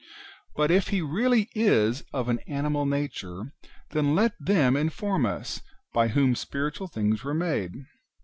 [0.55, 3.53] But if He really is of an animal nature,
[3.91, 5.61] then let them inform us
[5.93, 7.73] by whom spiritual things were made.